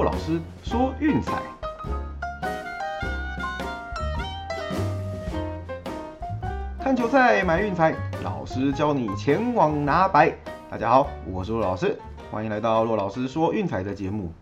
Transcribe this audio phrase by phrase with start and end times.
[0.00, 1.42] 骆老师说运彩，
[6.82, 10.34] 看球赛买运彩，老师教你前往拿白。
[10.70, 11.98] 大家好，我是骆老师，
[12.30, 14.32] 欢迎来到骆老师说运彩的节目。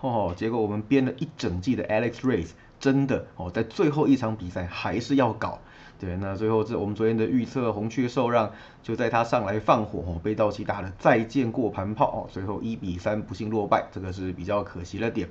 [0.00, 5.58] 哦，结果我们编了一整季的 Alex Race，真的哦，在最后一场比赛还是要搞。
[5.98, 15.28] 对，那最后这我们昨天的预测红雀受让，就在他上来放火，被道奇打了再见过盘炮哦，最后一比三不幸落败，这个是比较可惜了点。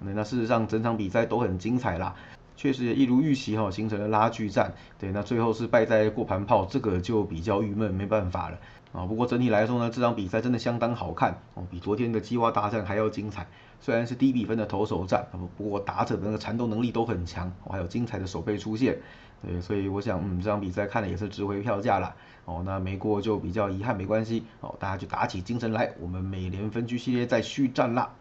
[0.00, 2.14] 那事实上整场比赛都很精彩啦，
[2.56, 4.74] 确实也一如预期哈，形成了拉锯战。
[4.98, 8.58] 对，那最后是败在过盘炮，这个就比较郁闷，没办法了
[8.92, 9.06] 啊。
[9.06, 13.46] 不过整体来说呢，这场比赛真的相当好看哦，比昨天的鸡蛙大战还要精彩。
[13.80, 15.26] 虽然是低比分的投手战，
[15.56, 18.98] 不过打者的那个缠斗能力都很强，还有精彩的手背出现。
[19.44, 22.14] 对，所以我想，嗯，这场比赛看的也是值回票价了。
[22.44, 24.44] 哦，那没过就比较遗憾，没关系。
[24.60, 28.12] 哦，大家就打起精神来，我们美联分区系列再续战啦。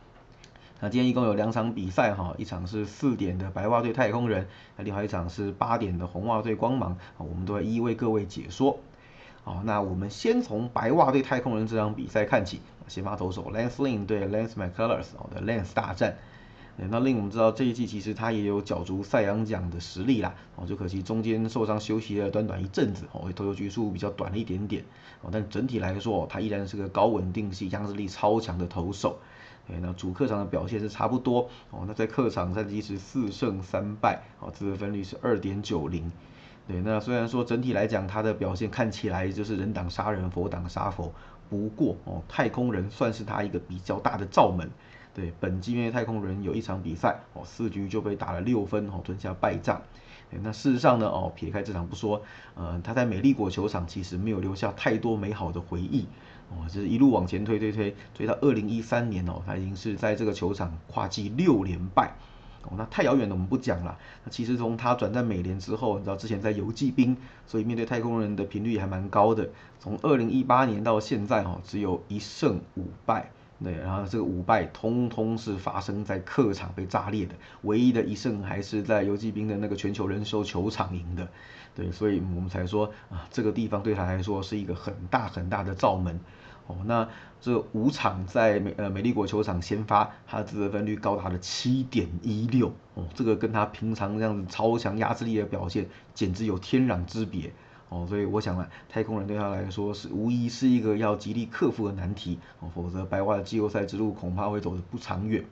[0.84, 8.80] 那今天一共有两场比赛哈，一场是四点的白袜对太空人，那另外一场是八点的红袜对光芒，我们都会一一为各位解说。
[9.44, 16.18] 好，那我们先从白袜对太空人这场比赛看起，先发投手 Lance Lynn 对 Lance McCullers 哦的 Lance 大战。
[16.78, 24.84] 那令我们知道这一季其实他也有角逐赛扬奖的实力啦，哦，就可惜中间受伤休息了短短一阵子，哦，投球局数比较短了一点点，
[25.22, 29.20] 哦，但整体来说，他依然是个高稳定性、压制力超强的投手。
[29.72, 31.86] 哎，那主客场的表现是差不多哦。
[31.88, 36.11] 那在客场战绩是四胜三败，哦，自得分率是二点九零。
[36.67, 41.11] 对，那虽然说整体来讲他的表现看起来就是人挡杀人，佛挡杀佛，
[41.50, 44.69] 不过哦，太空人算是他一个比较大的罩门。
[45.13, 49.81] 对，本季因为太空人有一场比赛哦，四局就被打了六分哦，吞下败仗。
[50.41, 52.22] 那事实上呢哦，撇开这场不说，
[52.56, 56.08] 呃，他在美丽国球场其实没有留下太多美好的回忆。
[56.52, 62.13] 哦，就是一路往前推推推，推到二零一三年哦，他已经是在这个球场跨季六连败。
[62.63, 63.97] 哦，那太遥远的我们不讲了。
[64.23, 67.17] 那其实从他转战美联之后，你知道之前在游击兵，
[67.47, 69.50] 所以面对太空人的频率还蛮高的。
[69.79, 73.31] 从二零一八年到现在哦，只有一胜五败。
[73.63, 81.28] 对，然后这个五败通通是发生在客场被炸裂的，唯一的一胜还是在游击兵的那个全球人寿球场赢的。
[81.75, 86.19] 对，所以我们才说啊，这个地方对他来说是一个很大很大的罩门。
[86.72, 87.09] 哦，那
[87.42, 97.52] 这五场在美呃美丽国球场先发，他的得分率高达了七点一六，哦，这个跟他平常这样子超强压制力的表现，简直有天壤之别。
[97.90, 102.40] 哦，所以我想呢，太空人对他来说是无疑是一个要极力克服的难题。
[102.62, 105.44] 哦，否则白袜的季后赛之路恐怕会走得不长远。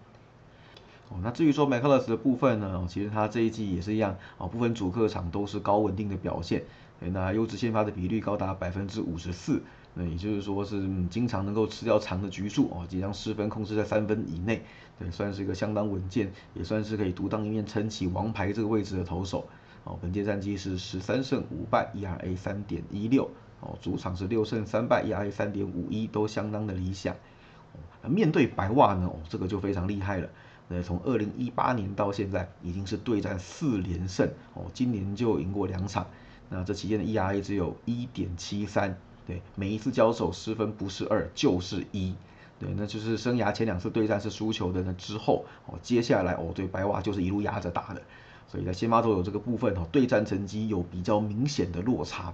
[1.10, 6.64] 哦，那至于说麦克勒斯的部分呢，其实他这一季也是一样，哦，部分主客场都是高稳定的表现。
[7.02, 9.62] 那优质先发的比率高达百分之五十四。
[10.08, 14.64] 也就是说是经常能够吃掉长的局数哦，即将失分控制在三分以内，
[15.00, 19.48] 对，算是一个相当稳健，也算是可以独当一面撑起王牌这个位置的投手。
[19.86, 23.30] 哦，本届战绩是十三胜五败，ERA 三点一六，
[23.62, 27.14] 哦，主场是六胜三败，ERA 三点五一，都相当的理想。
[27.14, 30.30] 哦面对白袜呢，哦，这个就非常厉害了。
[30.68, 36.08] 那从二零一八年到现在，已经是对战四连胜，哦，今年就赢过两场。
[36.50, 38.98] 那这期间的 ERA 只有一点七三。
[39.30, 42.16] 对，每一次交手失分不是二就是一，
[42.58, 48.02] 对，那就是生涯前两次对战是输球的，那之后哦，接下来哦，对白袜就是一路压着打的，
[48.48, 52.34] 所以在先发投有这个部分哦，对战成绩有比较明显的落差。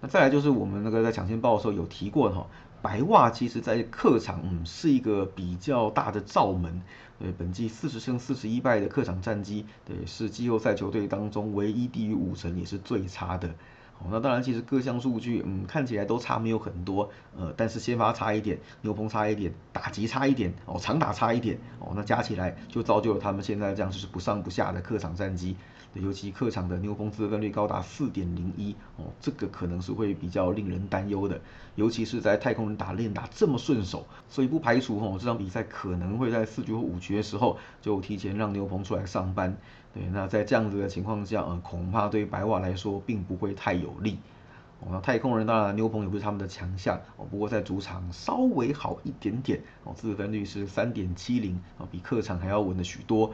[0.00, 2.46] 那再来就是我们那个在抢先报的时候有提过哈，
[2.80, 6.80] 白袜其实在客场嗯是一个比较大的罩门，
[7.18, 13.50] 对，本季四十胜四十一败的客场战绩，对，是季后赛球队当中唯一低于五成也是最差的。
[14.08, 25.56] 那当然，其实各项数据，嗯，看起来都差没有很多，呃，但是先发差一点，牛棚差一点，打击差一点，哦，长打差一点，哦，那加起来就造就了他们现在这样就是不上不下的客场战绩。
[25.94, 31.40] 尤其客场的牛棚自分率高达四点零一，哦，这个可能是会比较令人担忧的。
[31.74, 39.56] 尤其是在太空人打练打这么顺手，所以不排除哦这场比赛可能会在四局或五局的时候就提前让牛棚出来上班。
[39.92, 44.18] 对，那在这样子的情况下，呃，恐怕对白袜来说并不会太有利。
[44.78, 53.32] 哦，那太空人当然牛棚也不是他们的强项，哦，不过在主场稍微好一点点，哦，自分率是三点七零，啊，比客场还要稳的许多。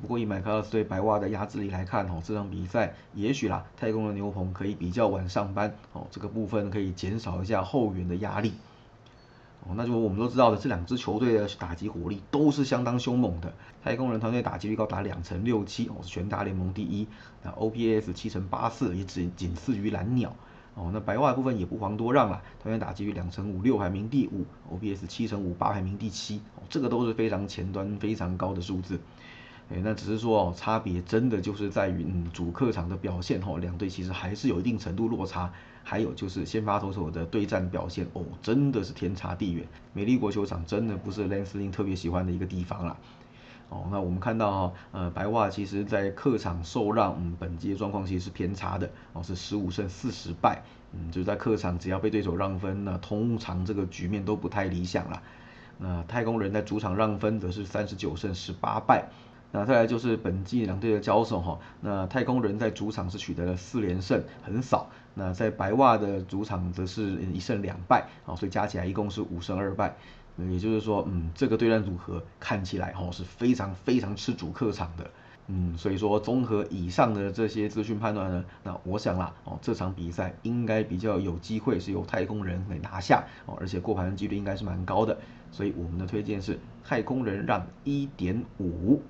[0.00, 8.52] 不过以麦克勒斯对白袜的压制力来看，哦，这场比赛也许啦，太空的牛棚可以比较晚上班，哦，这个部分可以减少一下后援的压力。
[9.62, 13.52] 哦，那就我们都知道的，这两支球队的打击火力都是相当凶猛的。
[13.82, 17.06] 太空人团队打击率高达两成六七，哦，是全大联盟第一。
[17.42, 20.34] 那 OPS 七成八四，也仅仅次于蓝鸟。
[20.74, 26.40] 哦，那白袜部分也不遑多让了，桃园打击率两成五六排名第五，OPS 七成五八排名第七，
[26.70, 29.00] 这个都是非常前端非常高的数字。
[29.72, 35.52] 哎，那只是说哦，差别真的就是在于嗯主客场的表现哦，两队其实还是有一定程度落差。
[35.82, 39.66] 还有就是先发投手的对战表现哦，真的是天差地远。
[39.94, 42.96] 美丽国球场真的不是 l a n c e l i n 特别喜欢的一个地方啦。
[43.70, 50.62] 哦，那我们看到哈，呃，白袜其实在客场受让，嗯，本季的状况其实是偏差的，哦，是十五胜四十败，
[50.92, 55.22] 嗯，就是在客场只要被对手让分，那通常这个局面都不太理想了。
[55.78, 59.08] 那太空人在主场让分则是三十九胜十八败。
[59.52, 64.88] 那再来就是本季两队的交手哈，那太空人在主场是取得了四连胜，很少。
[65.14, 69.96] 那在白袜的主场则是一胜两败，啊，所以加起来一共是五胜二败。
[70.38, 75.10] 也就是说，嗯，这个对战组合看起来哈是非常非常吃主客场的，
[75.48, 85.18] 嗯，所以说综合以上的这些资讯判断呢，那我想啦，哦，这场比赛应该比较有机会是由太空人给拿下，哦，而且过盘的几率应该是蛮高的，
[85.50, 89.02] 所以我们的推荐是太空人让一点五。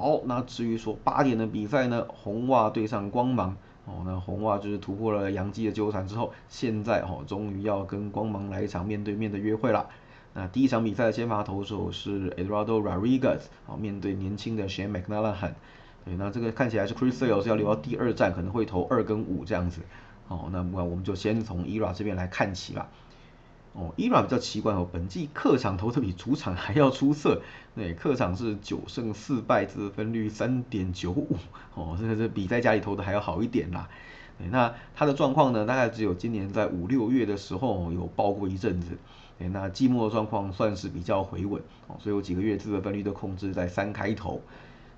[0.00, 3.54] 好，那至于说八点的比赛呢，红袜对上光芒。
[3.84, 9.88] 哦，那红袜就是突破了洋基的纠缠之后，现在哦，终于要跟光芒来一场面对面的约会了。
[10.32, 15.52] 那第一场比赛的先发投手是 Eduardo Rodriguez，哦，面对年轻的 Shane McNallen。
[16.06, 19.82] 对，那这个看起来是 Chris Sale 是要留到第二战，可能会投二跟五这样子。
[20.28, 22.88] 哦，那么我们就先从 ERA 这边来看起吧。
[23.72, 27.40] 哦，伊朗比较奇怪哦，本季客场投的比主场还要出色，
[27.76, 31.36] 对，客场是九胜四败，得分率三点九五，
[31.74, 33.88] 哦，这个是比在家里投的还要好一点啦。
[34.38, 38.98] 对，那他的状况呢，大概只有今年在五六月的时候有爆过一阵子，
[39.38, 44.40] 对，那季末的状况算是比较回稳，哦，所以有几个月得分率都控制在三开头。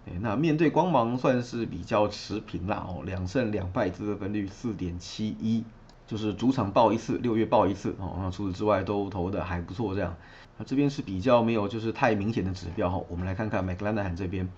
[0.06, 5.62] 对，那面对光芒算是比较持平啦，哦，两胜两败，得分率四点七一。
[6.06, 8.16] 就是主场报一次，六月报一次哦。
[8.18, 10.14] 那除此之外都投的还不错，这样。
[10.58, 13.02] 那这边是比较没有就是太明显的指标哈。
[13.08, 14.48] 我们来看看麦克兰纳罕这边，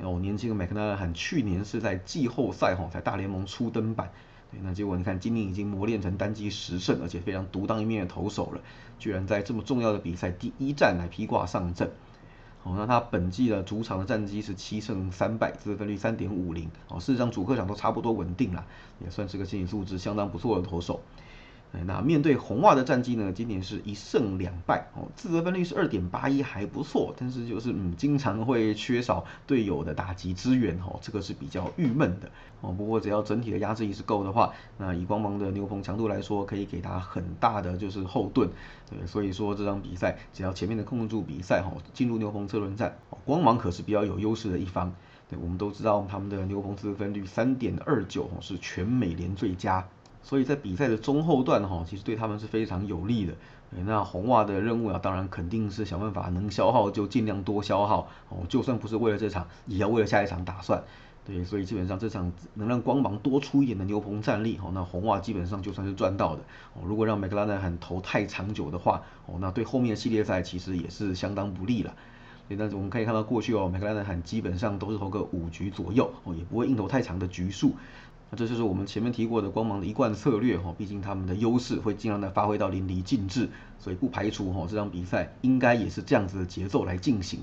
[0.00, 4.10] 哦，年轻的麦克兰纳罕去年是在季后赛哈，在大联盟初登板，
[4.62, 8.60] 那结果你看今年已经磨练成单机十胜，而且非常独当一面的投手了，
[8.98, 11.90] 居然在这么重要的比赛第一战来披挂上阵。
[12.64, 16.70] 哦，那他本季的主场的战绩是七胜三败，自分率三点五零。
[16.88, 18.64] 哦，事实上主客场都差不多稳定了，
[19.04, 21.00] 也算是个心理素质相当不错的投手。
[21.86, 23.32] 那面对红袜的战绩呢？
[23.32, 27.14] 今年是一胜两败哦，自责分率是二点八一，还不错。
[27.18, 32.30] 但是就是嗯，经常会缺少队友的打击支援哦，这个是比较郁闷的
[32.60, 32.72] 哦。
[32.72, 38.50] 不过只要整体的压制力是够的话，那以光芒的牛棚强度来说，可以给他很大的就是后盾。
[38.90, 44.94] 对，所以说这场比赛只要前面的控制住比赛哈，进入牛棚车轮战，光芒可是比较有优势的一方。
[45.30, 49.88] 对，我们都知道他们的牛棚自责分率三点二九是全美联最佳。
[50.22, 53.34] 所以在比赛的中后段哈，其实对他们是非常有利的。
[53.86, 60.82] 那红袜的任务啊，当然肯定是想办法能消耗就尽量多消耗哦，就算不是为了这场，也要为了下一场打算。
[61.24, 66.42] 对，所以基本上这场能让光芒多出一点的牛棚战力哦，那红袜基本上就算是赚到的
[66.74, 66.82] 哦。
[66.84, 71.94] 如果让麦克拉纳很投太长久的话哦，那对后面的系列赛其实也是相当不利了。
[72.58, 77.74] 但是我们可以看到过去哦，麦克拉纳很基本上都是投个五局左右哦，也不会硬投太长的局数。
[78.34, 87.40] 那这就是我们前面提过的光芒的一贯策略哈，毕竟他们的优势会尽量的发挥到淋漓尽致，所以不排除哈这场比赛应该也是这样子的节奏来进行。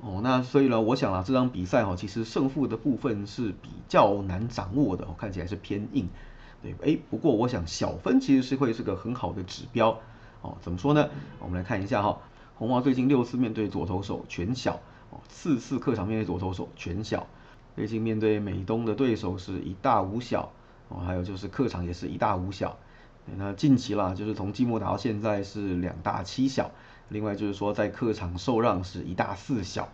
[0.00, 6.08] 哦，那所以呢，我想啊，这场比赛哈，其实胜负的部分是比较难掌握的，看起来是偏硬。
[6.60, 10.00] 对，哎，不过我想小分其实是会是个很好的指标。
[10.42, 11.08] 哦，怎么说呢？
[11.38, 12.18] 我们来看一下哈，
[12.56, 17.28] 红花最近六次面对左投手全小，哦，四次客场面对左投手全小。
[17.74, 20.52] 最近面对美东的对手是一大五小
[20.88, 22.78] 哦，还有就是客场也是一大五小。
[23.36, 26.70] 那近期啦，就是从季末打到现在是两大七小。
[27.08, 29.88] 另外就是说在客场受让是一大四小。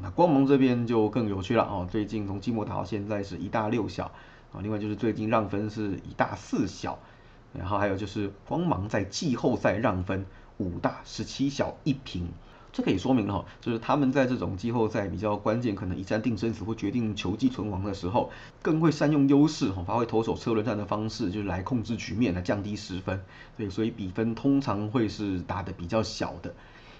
[0.00, 4.12] 那光芒这边就更有趣了哦，最近从季末打到现在是一大六小
[4.52, 4.62] 啊。
[4.62, 7.00] 另外就是最近让分是一大四小，
[7.52, 10.24] 然后还有就是光芒在季后赛让分
[10.58, 12.28] 五大十七小一平。
[12.72, 18.30] 这可以说明了哈，就是他们在这种季后赛比较关键，可能一战定生死或决定球技存亡的时候，
[18.62, 23.20] 更会善用优势哈，发挥投手车轮战的方式，就是来控制局面，来降低失分。
[23.56, 26.54] 对，所以比分通常会是打的比较小的。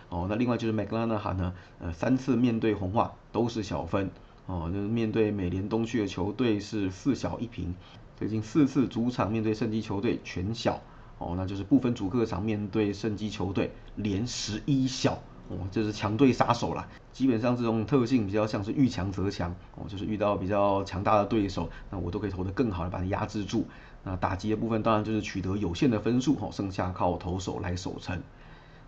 [0.09, 4.11] 哦，那另外就是麦克拉纳哈呢，呃，三次面对红袜都是小分。
[4.47, 7.77] 哦，就是面对美联东区的球队是四小一平，
[8.19, 10.81] 最近四次主场面对圣基球队全小。
[11.19, 15.23] 哦，那就是部分主客场面对圣基球队连十一小。
[15.51, 16.89] 哦，就是强队杀手啦。
[17.13, 23.67] 基本上这种特性比较像是遇强则强，哦，就是遇到比较强大的对手，那我都可以投得更好的把你压制住。
[24.05, 28.23] 那打击的部分当然就是取得有限的分数哈，剩下靠投手来守城。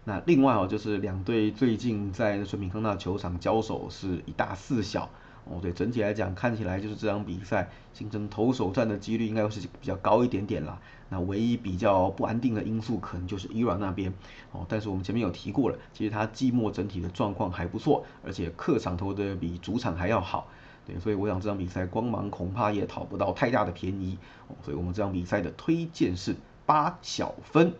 [0.04, 5.10] 那另外哦，就是两队最近在纯品康纳球场交手是一大四小
[5.44, 10.78] 哦，对，整体来讲看起来就是这场比赛形成投手战的几率应该会是比较高一点点啦。
[11.08, 14.12] 那唯一比较不安定的因素可能就是伊朗那边
[14.52, 20.48] 哦，但是我们前面有提过了，其实他季末整体的状况还不错，而且客场投的比主场还要好，
[20.86, 24.16] 对，所以我想这场比赛光芒恐怕也讨不到太大的便宜
[24.48, 26.34] 哦，所以我们这场比赛的推荐是
[26.64, 27.74] 八小分。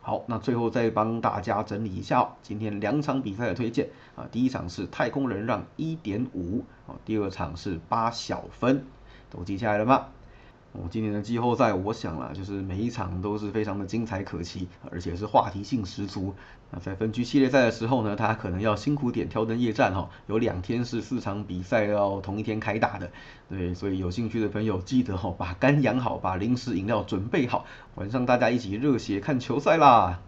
[0.00, 8.84] 好，那最后再帮大家整理一下哦今天两场比赛的推荐啊，第一场是太空人让一点五啊，第二场是八小分，
[9.28, 10.06] 都记下来了吗？
[10.72, 16.34] 哦，今年的季后赛，我想啦，就是每一场都是非常的精彩可期，而且是话题性十足。
[16.70, 23.10] 那在分区系列赛的时候呢，他可能要辛苦点挑灯夜战哈，有两天是四场比赛要同一天开打的，
[23.48, 30.20] 对，所以有兴趣的朋友记得哈，把肝养好，把零食饮料准备好，晚上大家一起热血看球赛啦。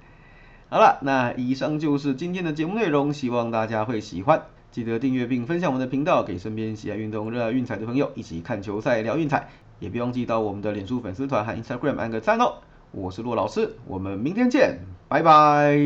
[0.70, 4.42] 好了，那以上就是今天的节目内容，希望大家会喜欢。
[4.70, 9.50] 记得订阅并分享我们的频道，给身边喜爱运动、热爱运彩的朋友一起看球赛、聊运彩。
[9.80, 12.54] 也别忘记到我们的脸书粉丝团和 Instagram 按个赞哦。
[12.92, 15.76] 我是骆老师，我们明天见，拜拜。